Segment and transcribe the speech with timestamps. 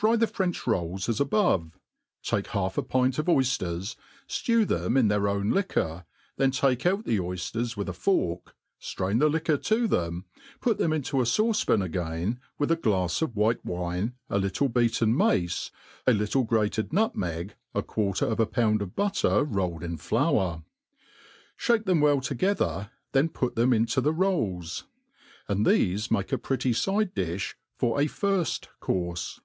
[0.00, 1.76] FRY the French rolls as above,
[2.22, 3.96] take half a pint 6f oyftcrs^
[4.28, 6.04] ftew them iit their own liqucfr,
[6.36, 10.24] then take out the oyftcrs with a fork, ftrain the Ktjuor to them,
[10.60, 14.68] put them into a fauce pan again, with a glafs of white wine, a little
[14.68, 15.72] beaten mace,
[16.06, 20.62] a little grateci nutmeg, a quarter of a found of butter rolled in flour;
[21.66, 24.84] (hake them well together, then put them into the rolls;
[25.48, 29.40] and th^fe make a pretty fide di(h for a firft coarfe.